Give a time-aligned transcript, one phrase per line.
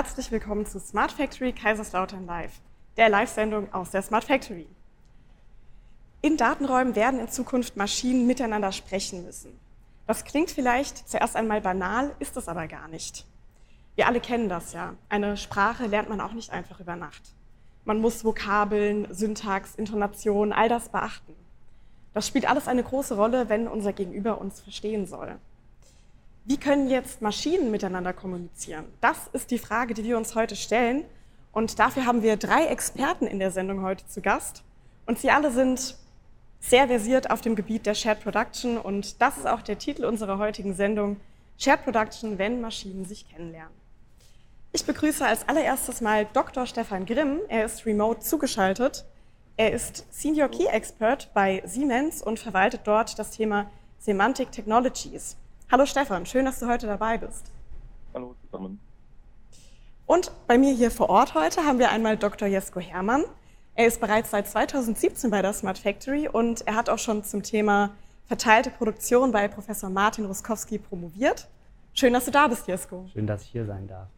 [0.00, 2.60] Herzlich willkommen zu Smart Factory Kaiserslautern Live,
[2.96, 4.68] der Live-Sendung aus der Smart Factory.
[6.22, 9.58] In Datenräumen werden in Zukunft Maschinen miteinander sprechen müssen.
[10.06, 13.26] Das klingt vielleicht zuerst einmal banal, ist es aber gar nicht.
[13.96, 14.94] Wir alle kennen das ja.
[15.08, 17.34] Eine Sprache lernt man auch nicht einfach über Nacht.
[17.84, 21.34] Man muss Vokabeln, Syntax, Intonation, all das beachten.
[22.14, 25.40] Das spielt alles eine große Rolle, wenn unser Gegenüber uns verstehen soll.
[26.48, 28.86] Wie können jetzt Maschinen miteinander kommunizieren?
[29.02, 31.04] Das ist die Frage, die wir uns heute stellen.
[31.52, 34.62] Und dafür haben wir drei Experten in der Sendung heute zu Gast.
[35.04, 35.98] Und sie alle sind
[36.58, 38.78] sehr versiert auf dem Gebiet der Shared Production.
[38.78, 41.20] Und das ist auch der Titel unserer heutigen Sendung,
[41.58, 43.74] Shared Production, wenn Maschinen sich kennenlernen.
[44.72, 46.64] Ich begrüße als allererstes mal Dr.
[46.64, 47.40] Stefan Grimm.
[47.48, 49.04] Er ist remote zugeschaltet.
[49.58, 55.36] Er ist Senior Key Expert bei Siemens und verwaltet dort das Thema Semantic Technologies.
[55.70, 57.52] Hallo Stefan, schön, dass du heute dabei bist.
[58.14, 58.80] Hallo zusammen.
[60.06, 62.48] Und bei mir hier vor Ort heute haben wir einmal Dr.
[62.48, 63.22] Jesko Hermann.
[63.74, 67.42] Er ist bereits seit 2017 bei der Smart Factory und er hat auch schon zum
[67.42, 67.90] Thema
[68.24, 71.48] verteilte Produktion bei Professor Martin Ruskowski promoviert.
[71.92, 73.04] Schön, dass du da bist, Jesko.
[73.12, 74.08] Schön, dass ich hier sein darf.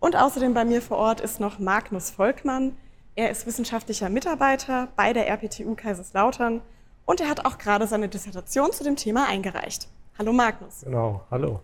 [0.00, 2.74] Und außerdem bei mir vor Ort ist noch Magnus Volkmann.
[3.14, 6.62] Er ist wissenschaftlicher Mitarbeiter bei der RPTU Kaiserslautern
[7.04, 9.90] und er hat auch gerade seine Dissertation zu dem Thema eingereicht.
[10.18, 10.80] Hallo Magnus.
[10.80, 11.60] Genau, hallo.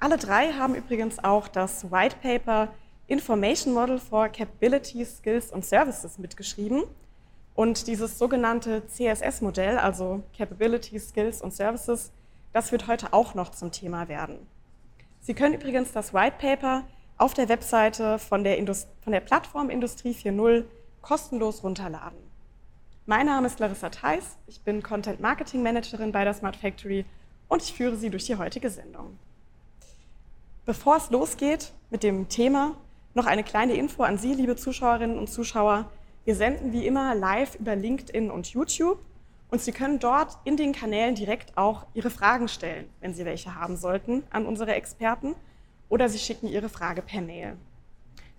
[0.00, 2.66] Alle drei haben übrigens auch das White Paper
[3.06, 6.82] Information Model for Capabilities, Skills und Services mitgeschrieben.
[7.54, 12.10] Und dieses sogenannte CSS-Modell, also Capabilities, Skills und Services,
[12.52, 14.44] das wird heute auch noch zum Thema werden.
[15.20, 16.82] Sie können übrigens das White Paper
[17.18, 20.64] auf der Webseite von der, Indust von der Plattform Industrie 4.0
[21.02, 22.29] kostenlos runterladen.
[23.10, 27.04] Mein Name ist Larissa Theis, ich bin Content Marketing Managerin bei der Smart Factory
[27.48, 29.18] und ich führe Sie durch die heutige Sendung.
[30.64, 32.76] Bevor es losgeht mit dem Thema,
[33.14, 35.90] noch eine kleine Info an Sie, liebe Zuschauerinnen und Zuschauer.
[36.24, 39.00] Wir senden wie immer live über LinkedIn und YouTube
[39.50, 43.56] und Sie können dort in den Kanälen direkt auch Ihre Fragen stellen, wenn Sie welche
[43.56, 45.34] haben sollten, an unsere Experten
[45.88, 47.56] oder Sie schicken Ihre Frage per Mail.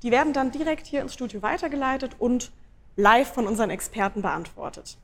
[0.02, 2.54] Die werden dann direkt hier ins Studio weitergeleitet und
[2.96, 4.98] live von unseren Experten beantwortet.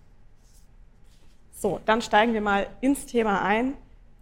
[1.51, 3.73] So, dann steigen wir mal ins Thema ein.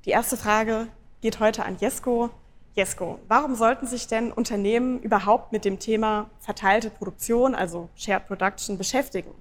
[0.05, 0.87] Die erste Frage
[1.21, 2.29] geht heute an Jesko.
[2.75, 8.77] Jesko, warum sollten sich denn Unternehmen überhaupt mit dem Thema verteilte Produktion, also Shared Production,
[8.77, 9.31] beschäftigen?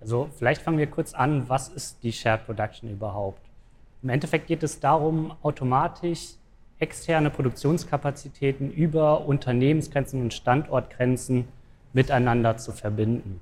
[0.00, 3.40] Also vielleicht fangen wir kurz an, was ist die Shared Production überhaupt?
[4.02, 6.34] Im Endeffekt geht es darum, automatisch
[6.78, 11.48] externe Produktionskapazitäten über Unternehmensgrenzen und Standortgrenzen
[11.98, 13.40] miteinander zu verbinden.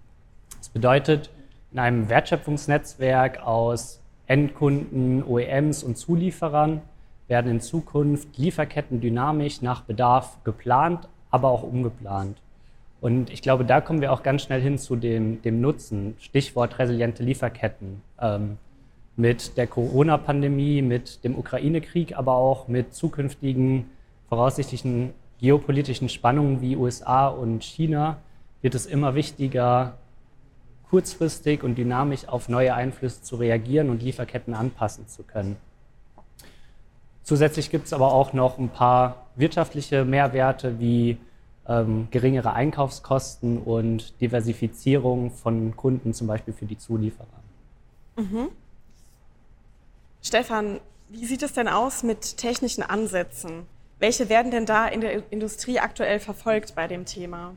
[0.57, 1.29] Das bedeutet,
[1.73, 6.81] in einem Wertschöpfungsnetzwerk aus Endkunden, OEMs und Zulieferern
[7.29, 12.39] werden in Zukunft Lieferketten dynamisch nach Bedarf geplant, aber auch umgeplant.
[13.03, 16.17] Und ich glaube, da kommen wir auch ganz schnell hin zu dem, dem Nutzen.
[16.19, 18.01] Stichwort resiliente Lieferketten.
[18.19, 18.57] Ähm,
[19.17, 23.85] mit der Corona-Pandemie, mit dem Ukraine-Krieg, aber auch mit zukünftigen
[24.31, 25.13] voraussichtlichen
[25.43, 28.17] geopolitischen Spannungen wie USA und China
[28.67, 29.97] wird es immer wichtiger,
[30.91, 35.57] kurzfristig und dynamisch auf neue Einflüsse zu reagieren und Lieferketten anpassen zu können.
[37.23, 41.17] Zusätzlich gibt es aber auch noch ein paar wirtschaftliche Mehrwerte wie
[41.69, 47.29] ähm, geringere Einkaufskosten und Diversifizierung von Kunden, zum Beispiel für die Zulieferer.
[48.17, 48.49] Mhm.
[50.23, 53.69] Stefan, wie sieht es denn aus mit technischen Ansätzen?
[54.01, 57.55] Welche werden denn da in der Industrie aktuell verfolgt bei dem Thema?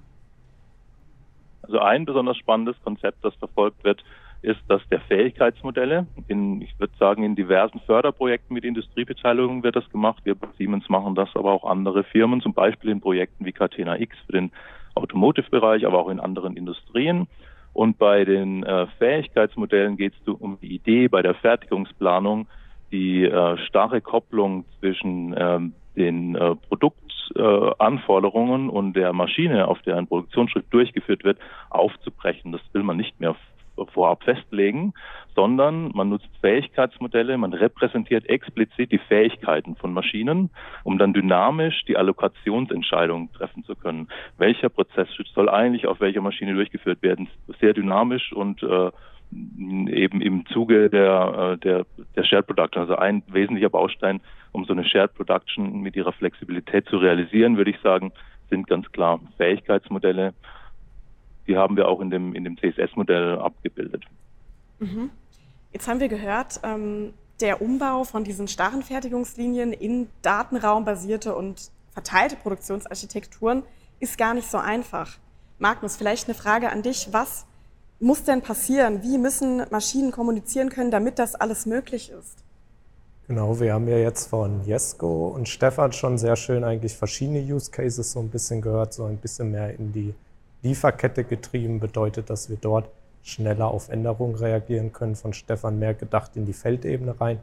[1.62, 4.04] Also ein besonders spannendes Konzept, das verfolgt wird,
[4.42, 6.08] ist das der Fähigkeitsmodelle.
[6.28, 10.22] In, ich würde sagen, in diversen Förderprojekten mit Industriebeteiligung wird das gemacht.
[10.24, 14.00] Wir bei Siemens machen das, aber auch andere Firmen, zum Beispiel in Projekten wie Catena
[14.00, 14.52] X für den
[14.96, 17.28] Automotive-Bereich, aber auch in anderen Industrien.
[17.74, 22.48] Und bei den äh, Fähigkeitsmodellen geht es um die Idee bei der Fertigungsplanung,
[22.92, 26.56] die äh, starre Kopplung zwischen ähm, den äh,
[27.34, 31.40] Produktanforderungen und der Maschine, auf der ein Produktionsschritt durchgeführt wird,
[31.70, 32.52] aufzubrechen.
[32.52, 33.36] Das will man nicht mehr
[33.94, 34.94] vorab festlegen,
[35.36, 40.50] sondern man nutzt Fähigkeitsmodelle, man repräsentiert explizit die Fähigkeiten von Maschinen,
[40.84, 44.10] um dann dynamisch die Allokationsentscheidung treffen zu können.
[44.38, 47.30] Welcher Prozessschritt soll eigentlich auf welcher Maschine durchgeführt werden?
[47.62, 48.92] Sehr dynamisch und äh,
[49.32, 51.86] eben im Zuge der, äh, der,
[52.16, 52.82] der Shared Production.
[52.82, 54.22] Also ein wesentlicher Baustein,
[54.52, 58.12] um so eine Shared Production mit ihrer Flexibilität zu realisieren, würde ich sagen,
[58.50, 60.34] sind ganz klar Fähigkeitsmodelle,
[61.48, 64.04] die haben wir auch in dem, in dem CSS-Modell abgebildet.
[64.80, 65.10] Mhm.
[65.72, 72.36] Jetzt haben wir gehört, ähm, der Umbau von diesen starren Fertigungslinien in datenraumbasierte und verteilte
[72.36, 73.64] Produktionsarchitekturen
[74.00, 75.18] ist gar nicht so einfach.
[75.58, 77.10] Magnus, vielleicht eine Frage an dich.
[77.12, 77.46] Was
[78.00, 79.04] muss denn passieren?
[79.04, 82.44] Wie müssen Maschinen kommunizieren können, damit das alles möglich ist?
[83.28, 87.70] Genau, wir haben ja jetzt von Jesko und Stefan schon sehr schön eigentlich verschiedene Use
[87.70, 90.16] Cases so ein bisschen gehört, so ein bisschen mehr in die
[90.64, 92.90] Lieferkette getrieben, bedeutet, dass wir dort
[93.22, 95.16] schneller auf Änderungen reagieren können.
[95.16, 97.40] Von Stefan mehr gedacht in die Feldebene rein.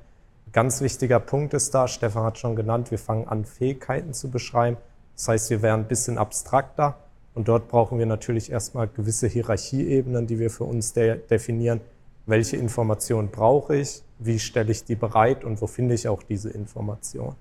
[0.52, 4.76] Ganz wichtiger Punkt ist da, Stefan hat schon genannt, wir fangen an, Fähigkeiten zu beschreiben.
[5.16, 6.96] Das heißt, wir werden ein bisschen abstrakter
[7.36, 11.82] und dort brauchen wir natürlich erstmal gewisse Hierarchieebenen, die wir für uns de definieren.
[12.24, 14.02] Welche Informationen brauche ich?
[14.18, 17.36] Wie stelle ich die bereit und wo finde ich auch diese Information?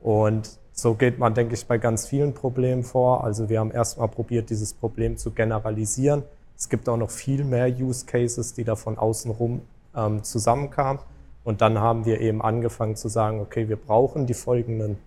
[0.00, 3.24] Und so geht man, denke ich, bei ganz vielen Problemen vor.
[3.24, 6.24] Also wir haben erstmal probiert, dieses Problem zu generalisieren.
[6.58, 9.62] Es gibt auch noch viel mehr Use Cases, die da von außenrum
[9.96, 11.00] ähm, zusammenkamen.
[11.42, 14.98] Und dann haben wir eben angefangen zu sagen, okay, wir brauchen die folgenden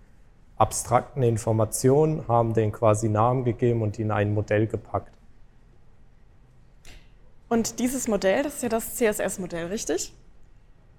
[0.56, 5.12] abstrakten Informationen, haben denen quasi Namen gegeben und die in ein Modell gepackt.
[7.48, 10.12] Und dieses Modell, das ist ja das CSS-Modell, richtig?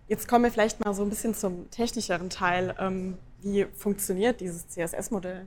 [0.08, 2.74] Jetzt kommen wir vielleicht mal so ein bisschen zum technischeren Teil.
[2.80, 5.46] Ähm, wie funktioniert dieses CSS-Modell?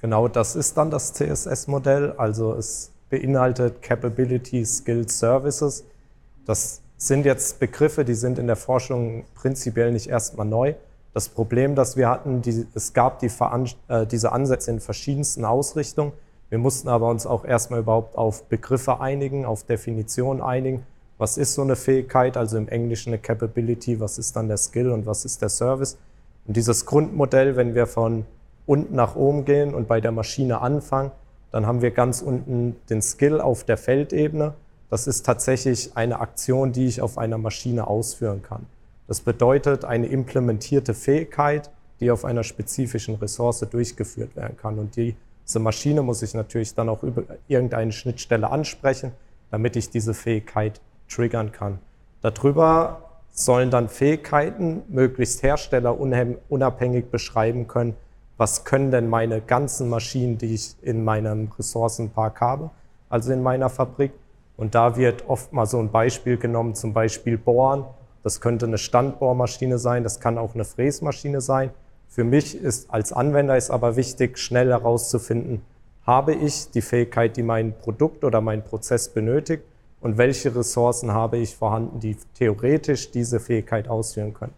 [0.00, 2.12] Genau, das ist dann das CSS-Modell.
[2.16, 5.84] Also es beinhaltet Capabilities, Skills, Services.
[6.46, 10.74] Das sind jetzt Begriffe, die sind in der Forschung prinzipiell nicht erstmal neu.
[11.16, 13.30] Das Problem, das wir hatten, die, es gab die
[13.88, 16.12] äh, diese Ansätze in verschiedensten Ausrichtungen.
[16.50, 20.82] Wir mussten aber uns auch erstmal überhaupt auf Begriffe einigen, auf Definitionen einigen.
[21.16, 24.90] Was ist so eine Fähigkeit, also im Englischen eine Capability, was ist dann der Skill
[24.90, 25.96] und was ist der Service?
[26.46, 28.26] Und dieses Grundmodell, wenn wir von
[28.66, 31.12] unten nach oben gehen und bei der Maschine anfangen,
[31.50, 34.52] dann haben wir ganz unten den Skill auf der Feldebene.
[34.90, 38.66] Das ist tatsächlich eine Aktion, die ich auf einer Maschine ausführen kann.
[39.08, 41.70] Das bedeutet eine implementierte Fähigkeit,
[42.00, 44.78] die auf einer spezifischen Ressource durchgeführt werden kann.
[44.78, 49.12] Und diese Maschine muss ich natürlich dann auch über irgendeine Schnittstelle ansprechen,
[49.50, 51.78] damit ich diese Fähigkeit triggern kann.
[52.20, 57.94] Darüber sollen dann Fähigkeiten möglichst herstellerunabhängig beschreiben können,
[58.38, 62.70] was können denn meine ganzen Maschinen, die ich in meinem Ressourcenpark habe,
[63.08, 64.12] also in meiner Fabrik.
[64.56, 67.84] Und da wird oft mal so ein Beispiel genommen, zum Beispiel Bohren
[68.26, 71.70] das könnte eine Standbohrmaschine sein, das kann auch eine Fräsmaschine sein.
[72.08, 75.62] Für mich ist als Anwender ist aber wichtig, schnell herauszufinden,
[76.04, 79.62] habe ich die Fähigkeit, die mein Produkt oder mein Prozess benötigt
[80.00, 84.54] und welche Ressourcen habe ich vorhanden, die theoretisch diese Fähigkeit ausführen können.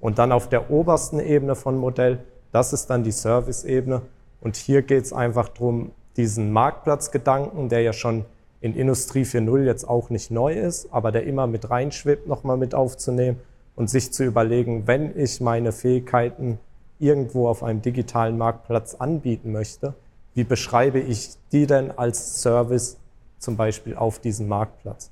[0.00, 2.20] Und dann auf der obersten Ebene von Modell,
[2.52, 4.00] das ist dann die Service-Ebene.
[4.40, 8.24] Und hier geht es einfach darum, diesen Marktplatzgedanken, der ja schon
[8.60, 12.74] in Industrie 4.0 jetzt auch nicht neu ist, aber der immer mit reinschwebt, nochmal mit
[12.74, 13.40] aufzunehmen
[13.74, 16.58] und sich zu überlegen, wenn ich meine Fähigkeiten
[16.98, 19.94] irgendwo auf einem digitalen Marktplatz anbieten möchte,
[20.34, 22.98] wie beschreibe ich die denn als Service
[23.38, 25.10] zum Beispiel auf diesem Marktplatz?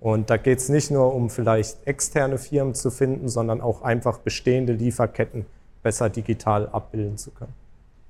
[0.00, 4.18] Und da geht es nicht nur um vielleicht externe Firmen zu finden, sondern auch einfach
[4.18, 5.46] bestehende Lieferketten
[5.82, 7.54] besser digital abbilden zu können.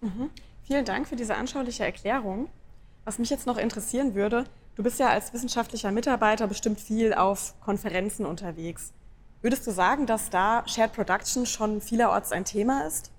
[0.00, 0.30] Mhm.
[0.64, 2.48] Vielen Dank für diese anschauliche Erklärung.
[3.04, 4.44] Was mich jetzt noch interessieren würde,
[4.78, 8.92] Du bist ja als wissenschaftlicher Mitarbeiter bestimmt viel auf Konferenzen unterwegs.
[9.42, 13.10] Würdest du sagen, dass da Shared Production schon vielerorts ein Thema ist?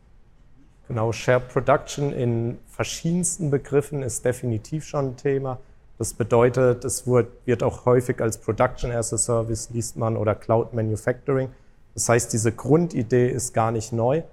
[0.88, 5.60] Genau, Shared Production in verschiedensten Begriffen ist definitiv schon ein Thema.
[5.98, 10.74] Das bedeutet, es wird auch häufig als Production as a Service liest man oder Cloud
[10.74, 11.50] Manufacturing.
[11.94, 14.24] Das heißt, diese Grundidee ist gar nicht neu.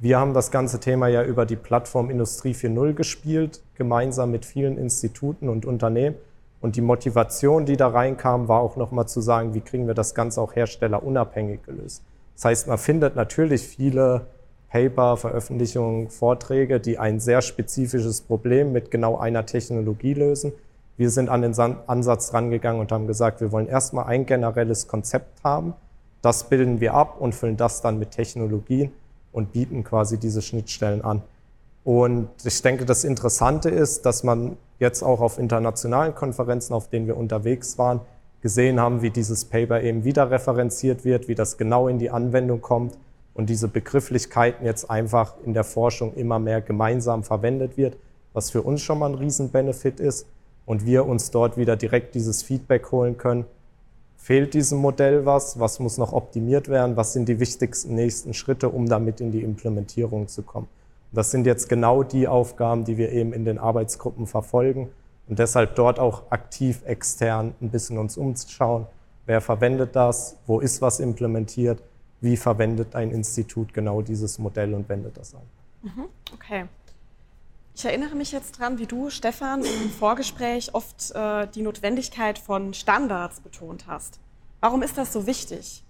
[0.00, 4.78] Wir haben das ganze Thema ja über die Plattform Industrie 4.0 gespielt, gemeinsam mit vielen
[4.78, 6.16] Instituten und Unternehmen.
[6.60, 10.14] Und die Motivation, die da reinkam, war auch nochmal zu sagen, wie kriegen wir das
[10.14, 12.02] Ganze auch herstellerunabhängig gelöst.
[12.34, 14.26] Das heißt, man findet natürlich viele
[14.70, 20.52] Paper, Veröffentlichungen, Vorträge, die ein sehr spezifisches Problem mit genau einer Technologie lösen.
[20.96, 21.54] Wir sind an den
[21.86, 25.74] Ansatz rangegangen und haben gesagt, wir wollen erstmal ein generelles Konzept haben.
[26.22, 28.92] Das bilden wir ab und füllen das dann mit Technologien
[29.32, 31.22] und bieten quasi diese Schnittstellen an.
[31.86, 37.06] Und ich denke, das Interessante ist, dass man jetzt auch auf internationalen Konferenzen, auf denen
[37.06, 38.00] wir unterwegs waren,
[38.40, 42.60] gesehen haben, wie dieses Paper eben wieder referenziert wird, wie das genau in die Anwendung
[42.60, 42.98] kommt
[43.34, 47.96] und diese Begrifflichkeiten jetzt einfach in der Forschung immer mehr gemeinsam verwendet wird,
[48.32, 50.26] was für uns schon mal ein Riesenbenefit ist
[50.64, 53.44] und wir uns dort wieder direkt dieses Feedback holen können.
[54.16, 55.60] Fehlt diesem Modell was?
[55.60, 56.96] Was muss noch optimiert werden?
[56.96, 60.66] Was sind die wichtigsten nächsten Schritte, um damit in die Implementierung zu kommen?
[61.16, 64.90] Das sind jetzt genau die Aufgaben, die wir eben in den Arbeitsgruppen verfolgen
[65.26, 68.86] und deshalb dort auch aktiv extern ein bisschen uns umschauen.
[69.24, 70.36] Wer verwendet das?
[70.46, 71.82] Wo ist was implementiert?
[72.20, 75.40] Wie verwendet ein Institut genau dieses Modell und wendet das an?
[75.80, 76.04] Mhm,
[76.34, 76.66] okay.
[77.74, 82.74] Ich erinnere mich jetzt dran, wie du, Stefan, im Vorgespräch oft äh, die Notwendigkeit von
[82.74, 84.20] Standards betont hast.
[84.60, 85.82] Warum ist das so wichtig?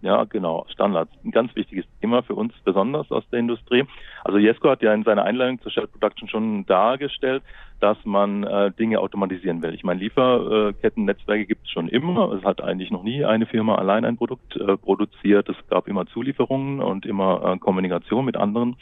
[0.00, 1.10] Ja, genau, Standards.
[1.24, 3.84] Ein ganz wichtiges Thema für uns, besonders aus der Industrie.
[4.24, 7.42] Also Jesko hat ja in seiner Einleitung zur Shell Production schon dargestellt,
[7.80, 9.74] dass man äh, Dinge automatisieren will.
[9.74, 12.32] Ich meine, Lieferkettennetzwerke gibt es schon immer.
[12.32, 15.48] Es hat eigentlich noch nie eine Firma allein ein Produkt äh, produziert.
[15.48, 18.76] Es gab immer Zulieferungen und immer äh, Kommunikation mit anderen.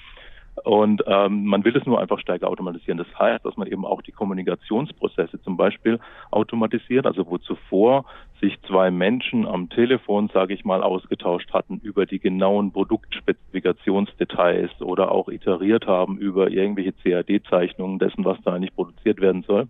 [0.64, 2.98] Und ähm, man will es nur einfach stärker automatisieren.
[2.98, 8.04] Das heißt, dass man eben auch die Kommunikationsprozesse zum Beispiel automatisiert, also wo zuvor
[8.40, 15.12] sich zwei Menschen am Telefon, sage ich mal, ausgetauscht hatten über die genauen Produktspezifikationsdetails oder
[15.12, 19.68] auch iteriert haben über irgendwelche CAD-Zeichnungen dessen, was da eigentlich produziert werden soll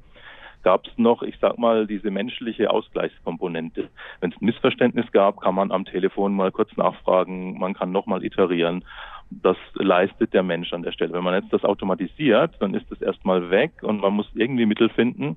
[0.66, 3.88] gab es noch, ich sag mal, diese menschliche Ausgleichskomponente.
[4.20, 8.24] Wenn es ein Missverständnis gab, kann man am Telefon mal kurz nachfragen, man kann nochmal
[8.24, 8.84] iterieren.
[9.30, 11.12] Das leistet der Mensch an der Stelle.
[11.12, 14.88] Wenn man jetzt das automatisiert, dann ist das erstmal weg und man muss irgendwie Mittel
[14.88, 15.36] finden,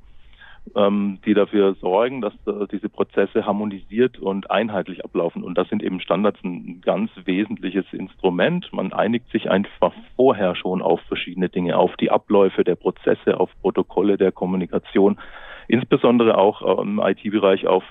[0.76, 5.44] ähm, die dafür sorgen, dass äh, diese Prozesse harmonisiert und einheitlich ablaufen.
[5.44, 8.72] Und das sind eben Standards ein ganz wesentliches Instrument.
[8.72, 13.50] Man einigt sich einfach vorher schon auf verschiedene Dinge, auf die Abläufe der Prozesse, auf
[13.62, 15.20] Protokolle der Kommunikation,
[15.68, 17.84] insbesondere auch im IT-Bereich auf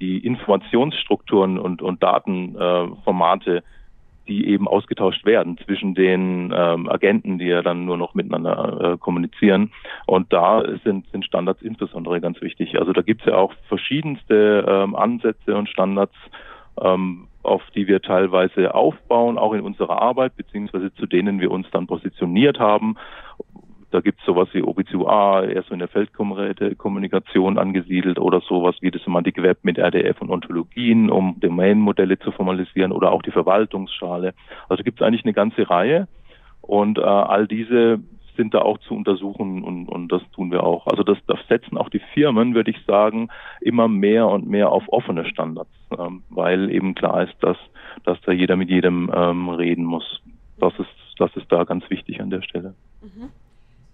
[0.00, 3.62] die Informationsstrukturen und, und Datenformate, äh,
[4.28, 8.98] die eben ausgetauscht werden zwischen den ähm, Agenten, die ja dann nur noch miteinander äh,
[8.98, 9.72] kommunizieren.
[10.06, 12.78] Und da sind, sind Standards insbesondere ganz wichtig.
[12.78, 16.14] Also da gibt es ja auch verschiedenste ähm, Ansätze und Standards,
[16.80, 21.66] ähm, auf die wir teilweise aufbauen, auch in unserer Arbeit, beziehungsweise zu denen wir uns
[21.70, 22.96] dann positioniert haben.
[23.94, 28.90] Da gibt es sowas wie OBCUA, eher so in der Feldkommunikation angesiedelt oder sowas wie
[28.90, 34.34] das Semantic Web mit RDF und Ontologien, um Domain-Modelle zu formalisieren oder auch die Verwaltungsschale.
[34.68, 36.08] Also gibt es eigentlich eine ganze Reihe
[36.60, 38.00] und äh, all diese
[38.36, 40.88] sind da auch zu untersuchen und, und das tun wir auch.
[40.88, 43.28] Also das, das setzen auch die Firmen, würde ich sagen,
[43.60, 47.58] immer mehr und mehr auf offene Standards, ähm, weil eben klar ist, dass,
[48.02, 50.20] dass da jeder mit jedem ähm, reden muss.
[50.58, 52.74] Das ist, das ist da ganz wichtig an der Stelle.
[53.00, 53.30] Mhm.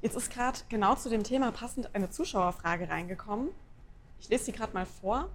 [0.02, 3.48] Jetzt ist gerade genau zu dem Thema passend eine Zuschauerfrage reingekommen.
[4.20, 5.28] Ich lese sie gerade mal vor.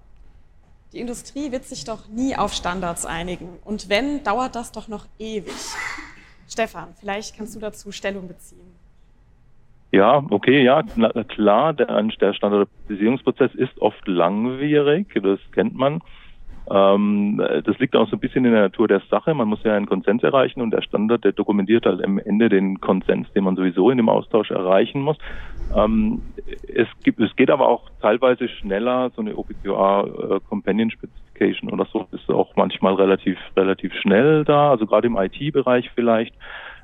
[0.91, 3.60] Die Industrie wird sich doch nie auf Standards einigen.
[3.63, 5.53] Und wenn, dauert das doch noch ewig.
[6.48, 8.75] Stefan, vielleicht kannst du dazu Stellung beziehen.
[9.91, 10.84] Ja, okay, ja,
[11.27, 16.01] klar, der, der Standardisierungsprozess ist oft langwierig, das kennt man.
[16.69, 19.34] Ähm, das liegt auch so ein bisschen in der Natur der Sache.
[19.34, 22.81] Man muss ja einen Konsens erreichen und der Standard, der dokumentiert halt am Ende den
[22.81, 25.17] Konsens, den man sowieso in dem Austausch erreichen muss.
[25.75, 26.22] Ähm,
[26.74, 29.12] es, gibt, es geht aber auch teilweise schneller.
[29.15, 34.72] So eine OPQA äh, Companion Specification oder so ist auch manchmal relativ, relativ schnell da,
[34.72, 36.34] also gerade im IT-Bereich vielleicht.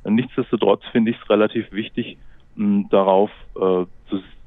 [0.03, 2.17] Nichtsdestotrotz finde ich es relativ wichtig,
[2.55, 3.85] darauf äh,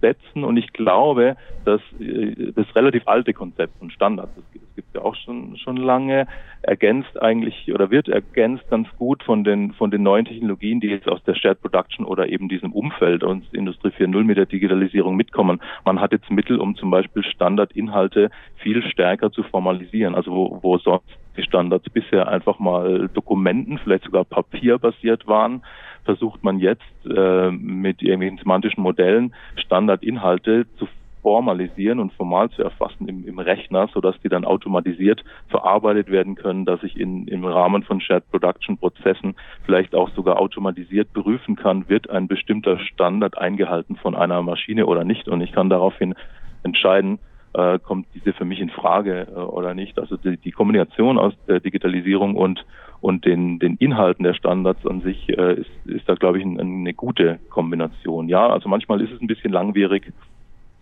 [0.05, 0.45] setzen.
[0.45, 5.01] Und ich glaube, dass äh, das relativ alte Konzept und Standard, das gibt es ja
[5.03, 6.27] auch schon, schon lange,
[6.61, 11.09] ergänzt eigentlich oder wird ergänzt ganz gut von den, von den neuen Technologien, die jetzt
[11.09, 15.61] aus der Shared Production oder eben diesem Umfeld und Industrie 4.0 mit der Digitalisierung mitkommen.
[15.85, 20.15] Man hat jetzt Mittel, um zum Beispiel Standardinhalte viel stärker zu formalisieren.
[20.15, 25.63] Also wo, wo sonst die Standards bisher einfach mal Dokumenten, vielleicht sogar papierbasiert waren,
[26.05, 30.87] versucht man jetzt äh, mit irgendwelchen semantischen Modellen Standardinhalte zu
[31.25, 36.67] formalisieren und formal zu erfassen im, im Rechner, sodass die dann automatisiert verarbeitet werden können,
[36.67, 39.35] dass ich in, im Rahmen von Shared Production Prozessen
[39.65, 45.05] vielleicht auch sogar automatisiert prüfen kann, wird ein bestimmter Standard eingehalten von einer Maschine oder
[45.05, 45.27] nicht.
[45.27, 46.15] Und ich kann daraufhin
[46.63, 47.19] entscheiden,
[47.55, 49.99] äh, kommt diese für mich in Frage äh, oder nicht.
[49.99, 52.65] Also die, die Kombination aus der Digitalisierung und
[53.01, 56.59] und den, den Inhalten der Standards an sich äh, ist, ist da, glaube ich, ein,
[56.59, 58.31] eine gute Kombination.
[58.31, 60.11] Ja, also manchmal ist es ein bisschen langwierig,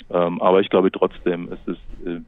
[0.08, 2.20] ähm, aber ich glaube trotzdem, es ist, äh,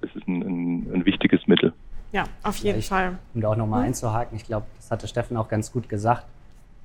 [0.00, 1.74] es ist ein, ein, ein, wichtiges Mittel.
[2.12, 3.18] Ja, auf jeden Vielleicht, Fall.
[3.34, 3.88] Um da auch nochmal mhm.
[3.88, 6.24] einzuhaken, ich glaube, das hatte Steffen auch ganz gut gesagt.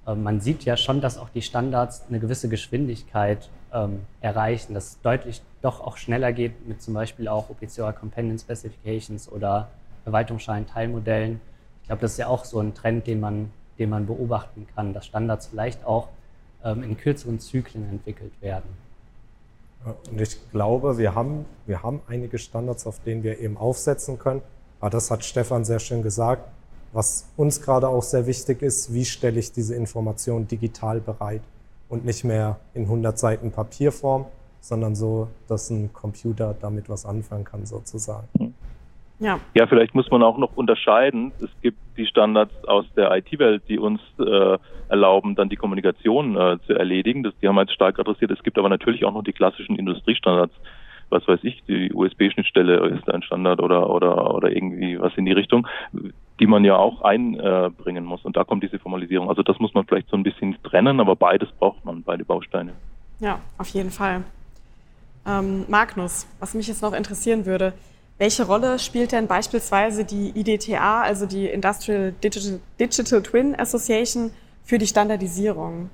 [0.08, 4.86] Äh, man sieht ja schon, dass auch die Standards eine gewisse Geschwindigkeit ähm, erreichen, dass
[4.86, 9.68] es deutlich doch auch schneller geht mit zum Beispiel auch OPCOA Companion Specifications oder
[10.04, 11.42] Verwaltungsschalen Teilmodellen
[11.88, 13.50] ich glaube, das ist ja auch so ein Trend, den man,
[13.80, 16.10] den man beobachten kann, dass Standards vielleicht auch
[16.62, 18.68] ähm, in kürzeren Zyklen entwickelt werden.
[20.12, 24.42] Und ich glaube, wir haben, wir haben einige Standards, auf denen wir eben aufsetzen können.
[24.82, 26.50] Aber das hat Stefan sehr schön gesagt.
[26.94, 31.42] Was uns gerade auch sehr wichtig ist, wie stelle ich diese Information digital bereit
[31.90, 34.26] und nicht mehr in 100 Seiten Papierform,
[34.62, 38.54] sondern so, dass ein Computer damit was anfangen kann sozusagen.
[39.20, 39.40] Ja.
[39.56, 41.32] ja, vielleicht muss man auch noch unterscheiden.
[41.40, 44.58] Es gibt die Standards aus der IT-Welt, die uns äh,
[44.90, 47.24] erlauben, dann die Kommunikation äh, zu erledigen.
[47.24, 48.30] Das, die haben wir jetzt stark adressiert.
[48.30, 50.54] Es gibt aber natürlich auch noch die klassischen Industriestandards.
[51.10, 55.32] Was weiß ich, die USB-Schnittstelle ist ein Standard oder, oder, oder irgendwie was in die
[55.32, 55.66] Richtung,
[56.40, 58.24] die man ja auch einbringen muss.
[58.24, 59.30] Und da kommt diese Formalisierung.
[59.30, 62.74] Also das muss man vielleicht so ein bisschen trennen, aber beides braucht man, beide Bausteine.
[63.20, 64.24] Ja, auf jeden Fall.
[65.26, 67.74] Ähm, Magnus, was mich jetzt noch interessieren würde,
[68.20, 74.32] welche Rolle spielt denn beispielsweise die IDTA, also die Industrial Digital, Digital Twin Association,
[74.64, 75.90] für die Standardisierung?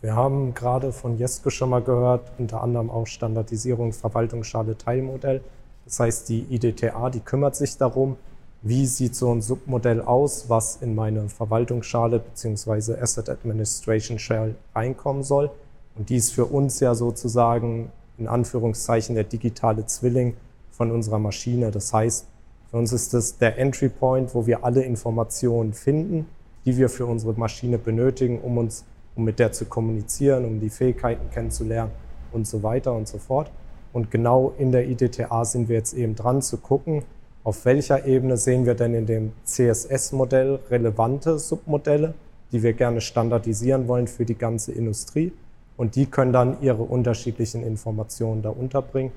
[0.00, 5.42] Wir haben gerade von Jesko schon mal gehört, unter anderem auch Standardisierung Verwaltungsschale Teilmodell.
[5.84, 8.16] Das heißt, die IDTA, die kümmert sich darum,
[8.62, 12.94] wie sieht so ein Submodell aus, was in meine Verwaltungsschale bzw.
[13.00, 15.50] Asset Administration Shell reinkommen soll.
[15.96, 20.34] Und die ist für uns ja sozusagen in Anführungszeichen der digitale Zwilling
[20.70, 21.70] von unserer Maschine.
[21.70, 22.26] Das heißt,
[22.70, 26.26] für uns ist das der Entry Point, wo wir alle Informationen finden,
[26.64, 28.84] die wir für unsere Maschine benötigen, um uns,
[29.16, 31.90] um mit der zu kommunizieren, um die Fähigkeiten kennenzulernen
[32.30, 33.50] und so weiter und so fort.
[33.92, 37.02] Und genau in der IDTA sind wir jetzt eben dran zu gucken,
[37.44, 42.14] auf welcher Ebene sehen wir denn in dem CSS-Modell relevante Submodelle,
[42.52, 45.32] die wir gerne standardisieren wollen für die ganze Industrie.
[45.76, 49.12] Und die können dann ihre unterschiedlichen Informationen da unterbringen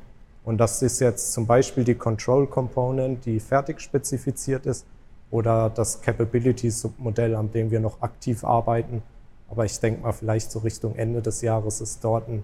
[0.45, 4.85] und das ist jetzt zum Beispiel die Control Component, die fertig spezifiziert ist,
[5.31, 9.01] oder das Capability Submodell, an dem wir noch aktiv arbeiten.
[9.49, 12.43] Aber ich denke mal, vielleicht so Richtung Ende des Jahres es dort einen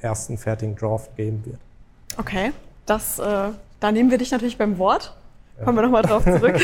[0.00, 1.58] ersten fertigen Draft geben wird.
[2.16, 2.52] Okay,
[2.86, 3.50] das, äh,
[3.80, 5.14] da nehmen wir dich natürlich beim Wort.
[5.64, 6.56] Kommen wir nochmal drauf zurück.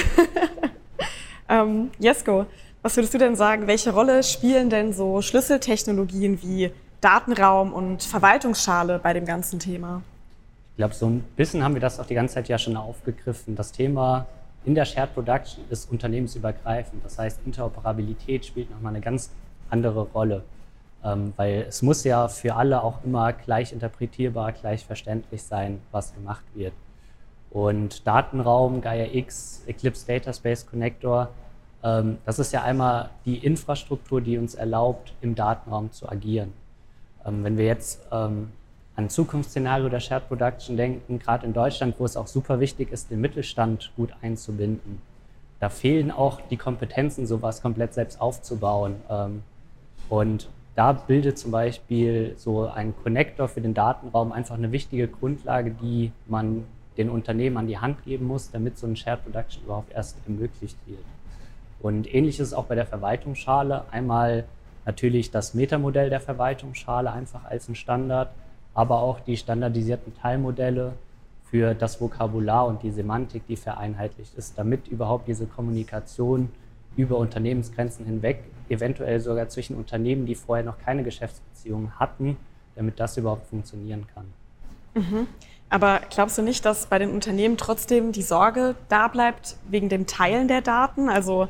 [1.49, 2.47] ähm, Jesko,
[2.83, 8.99] was würdest du denn sagen, welche Rolle spielen denn so Schlüsseltechnologien wie Datenraum und Verwaltungsschale
[8.99, 10.03] bei dem ganzen Thema?
[10.73, 13.57] Ich glaube, so ein bisschen haben wir das auch die ganze Zeit ja schon aufgegriffen.
[13.57, 14.27] Das Thema
[14.65, 17.05] in der Shared Production ist unternehmensübergreifend.
[17.05, 19.31] Das heißt, Interoperabilität spielt nochmal eine ganz
[19.71, 20.43] andere Rolle.
[21.05, 26.15] Ähm, weil es muss ja für alle auch immer gleich interpretierbar, gleich verständlich sein, was
[26.15, 26.73] gemacht wird.
[27.55, 31.31] Und Datenraum, Gaia X, Eclipse Data Space Connector,
[31.85, 36.53] ähm, das ist ja einmal die Infrastruktur, die uns erlaubt, im Datenraum zu agieren.
[37.25, 38.51] Ähm, wenn wir jetzt ähm,
[38.97, 43.13] an Zukunftsszenario der Shared Production denken, gerade in Deutschland, wo es auch super wichtig ist,
[43.13, 45.01] den Mittelstand gut einzubinden.
[45.61, 48.97] Da fehlen auch die Kompetenzen, sowas komplett selbst aufzubauen.
[49.09, 49.45] Ähm,
[50.09, 55.71] und da bildet zum Beispiel so ein Connector für den Datenraum einfach eine wichtige Grundlage,
[55.71, 56.65] die man
[56.97, 60.79] den Unternehmen an die Hand geben muss, damit so ein Shared Production überhaupt erst ermöglicht
[60.87, 61.05] wird.
[61.81, 63.85] Und ähnlich ist es auch bei der Verwaltungsschale.
[63.91, 64.45] Einmal
[64.87, 68.31] natürlich das Metamodell der Verwaltungsschale einfach als ein Standard
[68.75, 70.93] aber auch die standardisierten Teilmodelle
[71.45, 76.51] für das Vokabular und die Semantik, die vereinheitlicht ist, damit überhaupt diese Kommunikation
[76.97, 82.37] über Unternehmensgrenzen hinweg, eventuell sogar zwischen Unternehmen, die vorher noch keine Geschäftsbeziehungen hatten,
[82.75, 84.27] damit das überhaupt funktionieren kann.
[84.95, 85.27] Mhm.
[85.71, 90.07] Aber glaubst du nicht, dass bei den Unternehmen trotzdem die Sorge da bleibt wegen dem
[90.07, 91.09] Teilen der Daten?
[91.09, 91.49] Also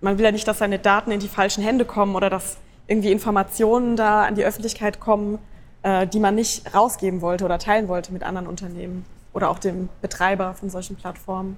[0.00, 3.10] man will ja nicht, dass seine Daten in die falschen Hände kommen oder dass irgendwie
[3.10, 5.38] Informationen da an die Öffentlichkeit kommen,
[5.82, 9.88] äh, die man nicht rausgeben wollte oder teilen wollte mit anderen Unternehmen oder auch dem
[10.02, 11.56] Betreiber von solchen Plattformen?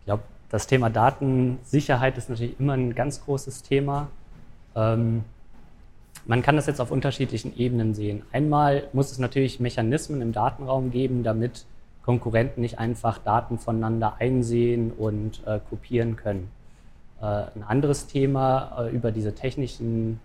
[0.00, 4.08] Ich glaube, das Thema Datensicherheit ist natürlich immer ein ganz großes Thema.
[4.74, 5.24] Ähm,
[6.24, 8.22] man kann das jetzt auf unterschiedlichen Ebenen sehen.
[8.32, 11.64] Einmal muss es natürlich Mechanismen im Datenraum geben, damit
[12.04, 16.50] Konkurrenten nicht einfach Daten voneinander einsehen und äh, kopieren können.
[17.20, 20.20] Äh, ein anderes Thema äh, über diese technischen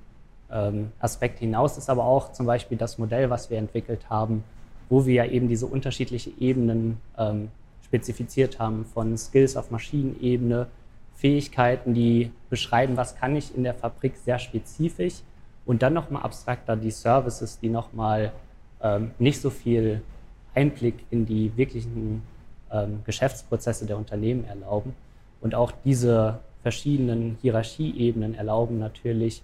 [0.51, 4.43] ähm, Aspekt hinaus ist aber auch zum Beispiel das Modell, was wir entwickelt haben,
[4.89, 7.49] wo wir ja eben diese unterschiedlichen Ebenen ähm,
[7.85, 10.67] spezifiziert haben, von Skills auf Maschinenebene,
[11.15, 15.21] Fähigkeiten, die beschreiben, was kann ich in der Fabrik sehr spezifisch
[15.67, 18.31] und dann nochmal abstrakter die Services, die nochmal
[18.81, 20.01] ähm, nicht so viel
[20.55, 22.23] Einblick in die wirklichen
[22.71, 24.95] ähm, Geschäftsprozesse der Unternehmen erlauben.
[25.41, 29.43] Und auch diese verschiedenen Hierarchieebenen erlauben natürlich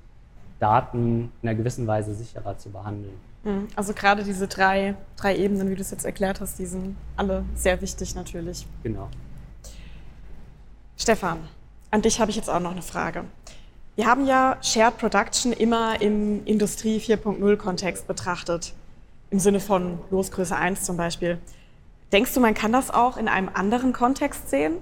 [0.60, 3.14] Daten in einer gewissen Weise sicherer zu behandeln.
[3.44, 6.96] Hm, also gerade diese drei, drei Ebenen, wie du es jetzt erklärt hast, die sind
[7.18, 8.66] alle sehr wichtig natürlich.
[8.82, 9.10] Genau.
[10.98, 11.40] Stefan,
[11.92, 13.26] an dich habe ich jetzt auch noch eine Frage.
[13.96, 18.74] Wir haben ja Shared Production immer im Industrie 4.0 Kontext betrachtet,
[19.30, 21.38] im Sinne von Losgröße 1 zum Beispiel.
[22.12, 24.78] Denkst du, man kann das auch in einem anderen Kontext sehen?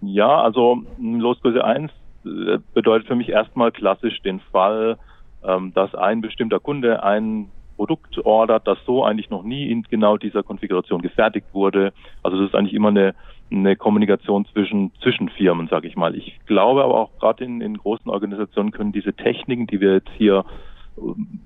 [0.00, 1.92] Ja, also Losgröße 1
[2.72, 4.98] bedeutet für mich erstmal klassisch den Fall,
[5.44, 10.16] ähm, dass ein bestimmter Kunde ein Produkt ordert, das so eigentlich noch nie in genau
[10.16, 11.92] dieser Konfiguration gefertigt wurde.
[12.22, 13.14] Also das ist eigentlich immer eine,
[13.50, 16.16] eine Kommunikation zwischen, zwischen Firmen, sage ich mal.
[16.16, 20.10] Ich glaube aber auch gerade in, in großen Organisationen können diese Techniken, die wir jetzt
[20.16, 20.44] hier
[20.96, 21.00] äh,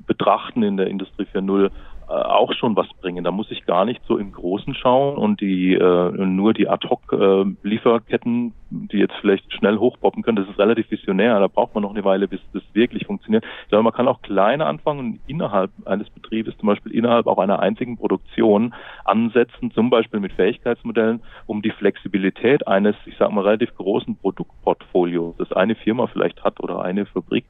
[0.07, 1.71] betrachten in der Industrie 4.0, äh,
[2.11, 3.23] auch schon was bringen.
[3.25, 8.49] Da muss ich gar nicht so im Großen schauen und die äh, nur die Ad-Hoc-Lieferketten,
[8.49, 11.39] äh, die jetzt vielleicht schnell hochpoppen können, das ist relativ visionär.
[11.39, 13.45] Da braucht man noch eine Weile, bis das wirklich funktioniert.
[13.69, 17.97] Glaube, man kann auch kleiner anfangen innerhalb eines Betriebes, zum Beispiel innerhalb auch einer einzigen
[17.97, 24.17] Produktion ansetzen, zum Beispiel mit Fähigkeitsmodellen, um die Flexibilität eines, ich sage mal, relativ großen
[24.17, 27.45] Produktportfolios, das eine Firma vielleicht hat oder eine Fabrik,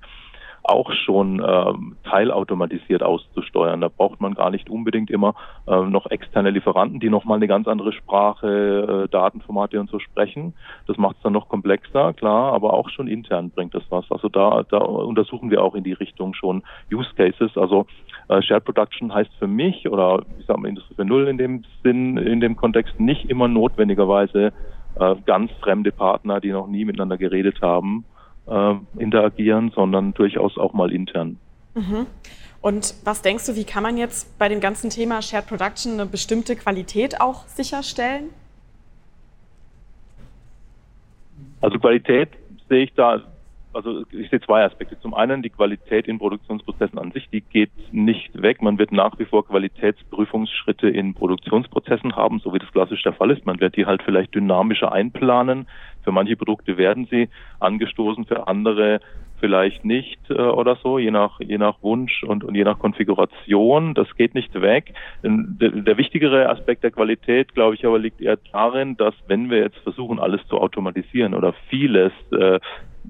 [0.62, 3.80] auch schon ähm, teilautomatisiert auszusteuern.
[3.80, 5.34] Da braucht man gar nicht unbedingt immer
[5.66, 10.54] äh, noch externe Lieferanten, die nochmal eine ganz andere Sprache, äh, Datenformate und so sprechen.
[10.86, 14.04] Das macht es dann noch komplexer, klar, aber auch schon intern bringt das was.
[14.10, 17.56] Also da, da untersuchen wir auch in die Richtung schon Use Cases.
[17.56, 17.86] Also
[18.28, 22.16] äh, Shared Production heißt für mich oder ich sage mal Industrie 4.0 in dem Sinn,
[22.16, 24.52] in dem Kontext nicht immer notwendigerweise
[24.98, 28.04] äh, ganz fremde Partner, die noch nie miteinander geredet haben,
[28.50, 31.38] äh, interagieren, sondern durchaus auch mal intern.
[31.74, 32.06] Mhm.
[32.60, 36.06] Und was denkst du, wie kann man jetzt bei dem ganzen Thema Shared Production eine
[36.06, 38.30] bestimmte Qualität auch sicherstellen?
[41.62, 42.28] Also Qualität
[42.68, 43.22] sehe ich da,
[43.72, 44.98] also ich sehe zwei Aspekte.
[45.00, 48.62] Zum einen die Qualität in Produktionsprozessen an sich, die geht nicht weg.
[48.62, 53.30] Man wird nach wie vor Qualitätsprüfungsschritte in Produktionsprozessen haben, so wie das klassisch der Fall
[53.30, 53.46] ist.
[53.46, 55.66] Man wird die halt vielleicht dynamischer einplanen.
[56.02, 57.28] Für manche Produkte werden sie
[57.58, 59.00] angestoßen, für andere
[59.40, 63.94] vielleicht nicht äh, oder so, je nach, je nach Wunsch und, und je nach Konfiguration.
[63.94, 64.94] Das geht nicht weg.
[65.22, 69.58] Der, der wichtigere Aspekt der Qualität, glaube ich, aber liegt eher darin, dass wenn wir
[69.58, 72.60] jetzt versuchen, alles zu automatisieren oder vieles äh,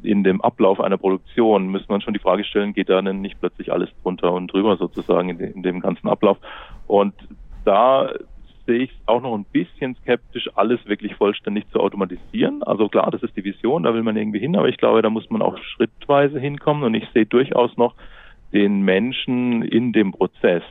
[0.02, 3.40] in dem Ablauf einer Produktion, wir uns schon die Frage stellen, geht da denn nicht
[3.40, 6.38] plötzlich alles drunter und drüber sozusagen in, in dem ganzen Ablauf?
[6.86, 7.14] Und
[7.64, 8.12] da
[8.66, 12.62] sehe ich auch noch ein bisschen skeptisch, alles wirklich vollständig zu automatisieren.
[12.62, 15.10] Also klar, das ist die Vision, da will man irgendwie hin, aber ich glaube, da
[15.10, 17.94] muss man auch schrittweise hinkommen und ich sehe durchaus noch
[18.52, 20.62] den Menschen in dem Prozess.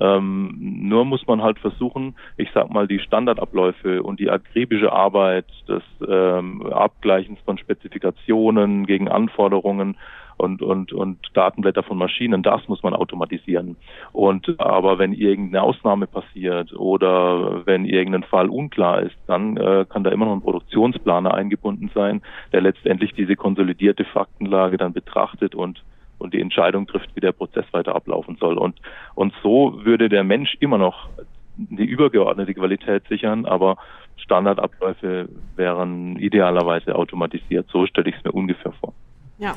[0.00, 0.54] Ähm,
[0.88, 5.82] nur muss man halt versuchen, ich sag mal, die Standardabläufe und die akribische Arbeit des
[6.06, 9.96] ähm, Abgleichens von Spezifikationen gegen Anforderungen
[10.36, 13.76] und, und, und Datenblätter von Maschinen, das muss man automatisieren.
[14.12, 20.04] Und aber wenn irgendeine Ausnahme passiert oder wenn irgendein Fall unklar ist, dann äh, kann
[20.04, 22.22] da immer noch ein Produktionsplaner eingebunden sein,
[22.52, 25.82] der letztendlich diese konsolidierte Faktenlage dann betrachtet und
[26.18, 28.58] und die Entscheidung trifft, wie der Prozess weiter ablaufen soll.
[28.58, 28.80] Und,
[29.14, 31.08] und so würde der Mensch immer noch
[31.56, 33.76] die übergeordnete Qualität sichern, aber
[34.16, 37.68] Standardabläufe wären idealerweise automatisiert.
[37.70, 38.92] So stelle ich es mir ungefähr vor.
[39.38, 39.56] Ja,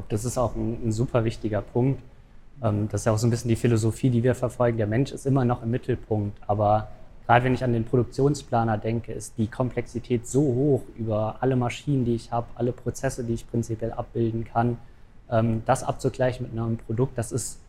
[0.00, 2.02] glaube, das ist auch ein, ein super wichtiger Punkt.
[2.62, 4.78] Ähm, das ist ja auch so ein bisschen die Philosophie, die wir verfolgen.
[4.78, 6.88] Der Mensch ist immer noch im Mittelpunkt, aber
[7.26, 12.04] gerade wenn ich an den Produktionsplaner denke, ist die Komplexität so hoch über alle Maschinen,
[12.04, 14.78] die ich habe, alle Prozesse, die ich prinzipiell abbilden kann.
[15.30, 17.60] Ähm, das abzugleichen mit einem Produkt, das ist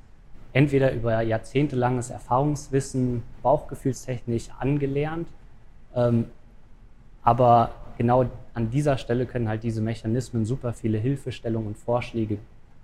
[0.54, 5.28] entweder über jahrzehntelanges Erfahrungswissen, bauchgefühlstechnisch angelernt,
[5.96, 6.26] ähm,
[7.24, 12.38] aber genau an dieser Stelle können halt diese Mechanismen super viele Hilfestellungen und Vorschläge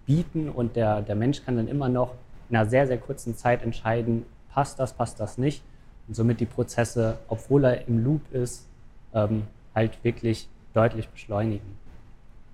[0.06, 0.50] bieten.
[0.50, 2.14] Und der, der Mensch kann dann immer noch
[2.50, 5.64] in einer sehr, sehr kurzen Zeit entscheiden, passt das, passt das nicht?
[6.08, 8.68] Und somit die Prozesse, obwohl er im Loop ist,
[9.14, 9.44] ähm,
[9.76, 11.78] halt wirklich deutlich beschleunigen.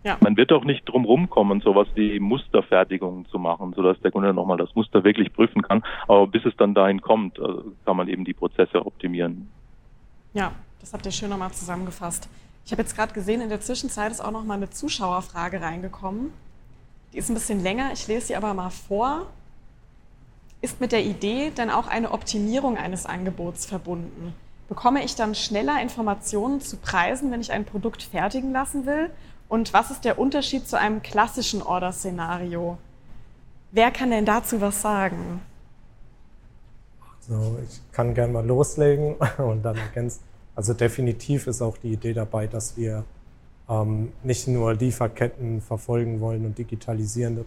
[0.04, 0.18] Ja.
[0.20, 4.58] Man wird auch nicht drum rumkommen, sowas wie Musterfertigungen zu machen, sodass der Kunde nochmal
[4.58, 5.84] das Muster wirklich prüfen kann.
[6.08, 7.44] Aber bis es dann dahin kommt, äh,
[7.86, 9.50] kann man eben die Prozesse optimieren.
[10.34, 12.30] Ja, das habt ihr schön nochmal zusammengefasst.
[12.66, 16.34] Ich habe jetzt gerade gesehen, in der Zwischenzeit ist auch noch mal eine Zuschauerfrage reingekommen.
[17.13, 19.28] Die ist ein bisschen länger, ich lese sie aber mal vor.
[20.62, 24.34] Ist mit der Idee dann auch eine Optimierung eines Angebots verbunden?
[24.70, 29.10] Bekomme ich dann schneller Informationen zu Preisen, wenn ich ein Produkt fertigen lassen will?
[29.54, 32.80] Und was ist der Unterschied zu einem klassischen Order-Szenario?
[33.72, 35.42] Wer kann denn dazu was sagen?
[37.20, 40.22] So, ich kann gerne mal loslegen und dann ergänzen.
[40.56, 43.04] Also definitiv ist auch die Idee dabei, dass wir
[43.70, 47.46] ähm, nicht nur Lieferketten verfolgen wollen und digitalisieren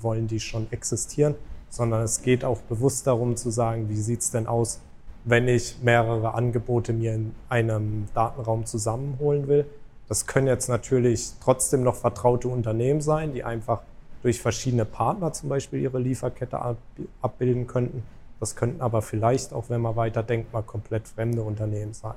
[0.00, 1.34] wollen, die schon existieren,
[1.70, 4.78] sondern es geht auch bewusst darum zu sagen, wie sieht es denn aus,
[5.24, 9.66] wenn ich mehrere Angebote mir in einem Datenraum zusammenholen will.
[10.08, 13.82] Das können jetzt natürlich trotzdem noch vertraute Unternehmen sein, die einfach
[14.22, 16.76] durch verschiedene Partner zum Beispiel ihre Lieferkette
[17.20, 18.02] abbilden könnten.
[18.40, 22.14] Das könnten aber vielleicht auch, wenn man weiterdenkt, mal komplett fremde Unternehmen sein.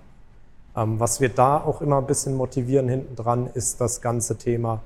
[0.76, 4.82] Ähm, was wir da auch immer ein bisschen motivieren hinten dran, ist das ganze Thema,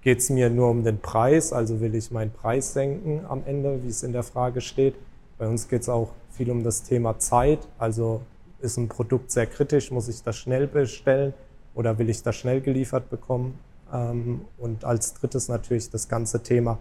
[0.00, 3.82] geht es mir nur um den Preis, also will ich meinen Preis senken am Ende,
[3.82, 4.94] wie es in der Frage steht,
[5.36, 7.60] Bei uns geht es auch viel um das Thema Zeit.
[7.78, 8.22] Also
[8.60, 11.32] ist ein Produkt sehr kritisch, muss ich das schnell bestellen
[11.78, 13.56] oder will ich das schnell geliefert bekommen?
[13.94, 16.78] Ähm, und als drittes natürlich das ganze Thema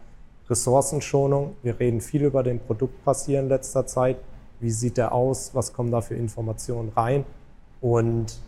[0.49, 1.55] Ressourcenschonung.
[1.61, 4.17] Wir reden viel über den Produktpassier in letzter Zeit.
[4.59, 5.51] Wie sieht der aus?
[5.53, 7.25] Was kommen da für Informationen rein?
[7.79, 8.39] Und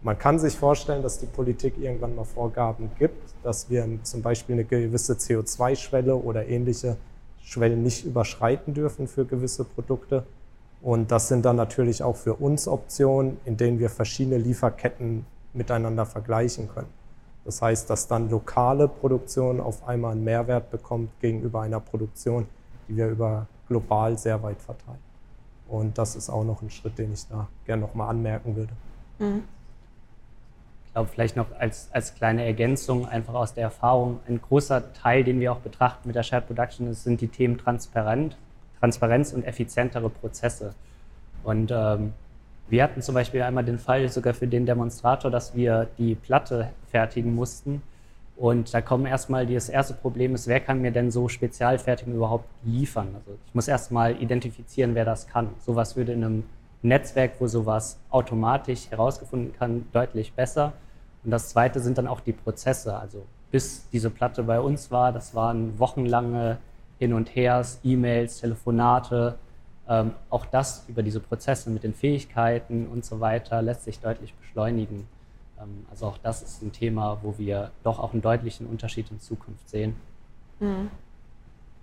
[0.00, 4.54] man kann sich vorstellen, dass die Politik irgendwann mal Vorgaben gibt, dass wir zum Beispiel
[4.54, 6.96] eine gewisse CO2-Schwelle oder ähnliche
[7.42, 10.24] Schwellen nicht überschreiten dürfen für gewisse Produkte.
[10.80, 16.06] Und das sind dann natürlich auch für uns Optionen, in denen wir verschiedene Lieferketten miteinander
[16.06, 16.92] vergleichen können.
[17.44, 22.46] Das heißt, dass dann lokale Produktion auf einmal einen Mehrwert bekommt gegenüber einer Produktion,
[22.88, 24.98] die wir über global sehr weit verteilen.
[25.68, 28.72] Und das ist auch noch ein Schritt, den ich da gerne nochmal anmerken würde.
[29.18, 29.42] Mhm.
[30.86, 35.24] Ich glaube, vielleicht noch als, als kleine Ergänzung einfach aus der Erfahrung, ein großer Teil,
[35.24, 38.36] den wir auch betrachten mit der Shared Production, ist, sind die Themen Transparent,
[38.78, 40.74] Transparenz und effizientere Prozesse.
[41.44, 42.12] Und ähm,
[42.68, 46.70] wir hatten zum Beispiel einmal den Fall sogar für den Demonstrator, dass wir die Platte
[46.90, 47.82] fertigen mussten.
[48.36, 52.48] Und da kommen erstmal, das erste Problem ist, wer kann mir denn so Spezialfertigung überhaupt
[52.64, 53.08] liefern?
[53.14, 55.48] Also ich muss erstmal identifizieren, wer das kann.
[55.64, 56.44] Sowas würde in einem
[56.82, 60.72] Netzwerk, wo sowas automatisch herausgefunden kann, deutlich besser.
[61.24, 62.96] Und das zweite sind dann auch die Prozesse.
[62.96, 66.58] Also bis diese Platte bei uns war, das waren wochenlange
[66.98, 69.36] Hin und Hers, E-Mails, Telefonate,
[69.88, 74.34] ähm, auch das über diese Prozesse mit den Fähigkeiten und so weiter lässt sich deutlich
[74.34, 75.08] beschleunigen.
[75.60, 79.20] Ähm, also auch das ist ein Thema, wo wir doch auch einen deutlichen Unterschied in
[79.20, 79.96] Zukunft sehen.
[80.60, 80.90] Mhm.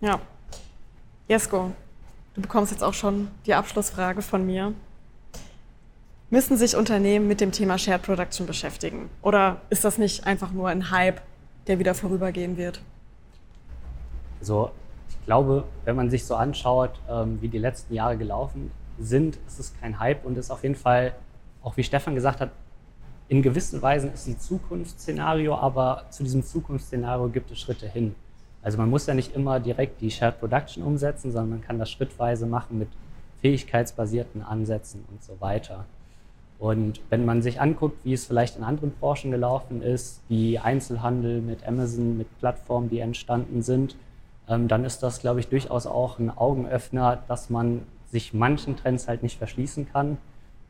[0.02, 0.20] Ja.
[1.28, 1.72] Jesko,
[2.36, 4.74] du bekommst jetzt auch schon die Abschlussfrage von mir.
[6.32, 9.10] Müssen sich Unternehmen mit dem Thema Shared Production beschäftigen?
[9.22, 11.22] Oder ist das nicht einfach nur ein Hype,
[11.68, 12.82] der wieder vorübergehen wird?
[14.40, 14.72] Also
[15.30, 19.80] glaube, wenn man sich so anschaut, ähm, wie die letzten Jahre gelaufen sind, ist es
[19.80, 21.14] kein Hype und ist auf jeden Fall,
[21.62, 22.50] auch wie Stefan gesagt hat,
[23.28, 28.16] in gewissen Weisen ist ein Zukunftsszenario, aber zu diesem Zukunftsszenario gibt es Schritte hin.
[28.64, 31.92] Also man muss ja nicht immer direkt die Shared Production umsetzen, sondern man kann das
[31.92, 32.90] schrittweise machen mit
[33.42, 35.86] fähigkeitsbasierten Ansätzen und so weiter.
[36.58, 41.40] Und wenn man sich anguckt, wie es vielleicht in anderen Branchen gelaufen ist, wie Einzelhandel
[41.40, 43.96] mit Amazon, mit Plattformen, die entstanden sind,
[44.50, 49.22] dann ist das, glaube ich, durchaus auch ein Augenöffner, dass man sich manchen Trends halt
[49.22, 50.18] nicht verschließen kann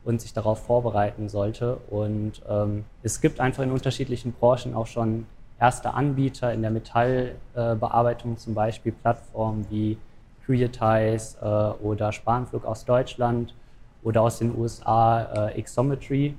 [0.04, 1.78] und sich darauf vorbereiten sollte.
[1.90, 5.26] Und ähm, es gibt einfach in unterschiedlichen Branchen auch schon
[5.58, 9.98] erste Anbieter in der Metallbearbeitung, äh, zum Beispiel Plattformen wie
[10.44, 13.54] Creatize äh, oder Spanflug aus Deutschland
[14.02, 16.34] oder aus den USA äh, Xometry,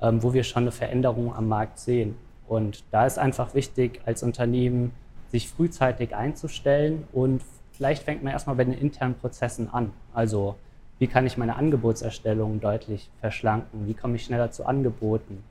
[0.00, 2.16] ähm, wo wir schon eine Veränderung am Markt sehen.
[2.48, 4.92] Und da ist einfach wichtig, als Unternehmen
[5.30, 9.92] sich frühzeitig einzustellen und vielleicht fängt man erstmal bei den internen Prozessen an.
[10.12, 10.56] Also
[10.98, 13.86] wie kann ich meine Angebotserstellung deutlich verschlanken?
[13.86, 15.42] Wie komme ich schneller zu Angeboten?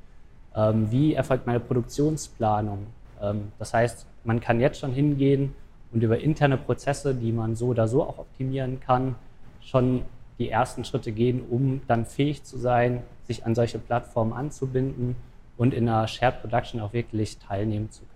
[0.55, 2.87] Ähm, wie erfolgt meine Produktionsplanung?
[3.21, 5.55] Ähm, das heißt, man kann jetzt schon hingehen
[5.91, 9.15] und über interne Prozesse, die man so oder so auch optimieren kann,
[9.61, 10.03] schon
[10.37, 15.15] die ersten Schritte gehen, um dann fähig zu sein, sich an solche Plattformen anzubinden
[15.57, 18.08] und in einer Shared Production auch wirklich teilnehmen zu können.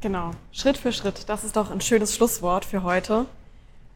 [0.00, 1.28] Genau, Schritt für Schritt.
[1.28, 3.26] Das ist doch ein schönes Schlusswort für heute.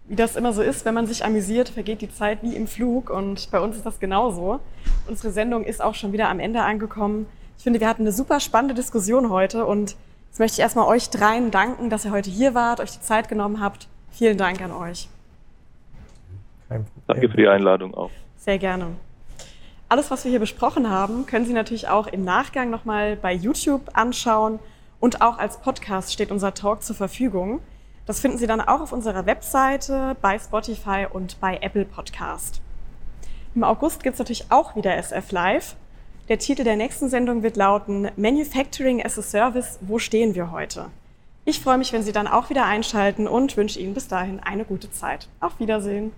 [0.08, 3.10] Wie das immer so ist, wenn man sich amüsiert, vergeht die Zeit wie im Flug
[3.10, 4.58] und bei uns ist das genauso.
[5.06, 7.26] Unsere Sendung ist auch schon wieder am Ende angekommen.
[7.56, 9.94] Ich finde, wir hatten eine super spannende Diskussion heute und
[10.28, 13.28] jetzt möchte ich erstmal euch dreien danken, dass ihr heute hier wart, euch die Zeit
[13.28, 13.86] genommen habt.
[14.10, 15.08] Vielen Dank an euch.
[17.06, 18.10] Danke für die Einladung auch.
[18.36, 18.86] Sehr gerne.
[19.88, 23.90] Alles, was wir hier besprochen haben, können Sie natürlich auch im Nachgang nochmal bei YouTube
[23.92, 24.58] anschauen
[25.00, 27.60] und auch als Podcast steht unser Talk zur Verfügung.
[28.06, 32.60] Das finden Sie dann auch auf unserer Webseite, bei Spotify und bei Apple Podcast.
[33.54, 35.76] Im August gibt es natürlich auch wieder SF Live.
[36.28, 40.86] Der Titel der nächsten Sendung wird lauten Manufacturing as a Service, wo stehen wir heute?
[41.44, 44.64] Ich freue mich, wenn Sie dann auch wieder einschalten und wünsche Ihnen bis dahin eine
[44.64, 45.28] gute Zeit.
[45.40, 46.12] Auf Wiedersehen.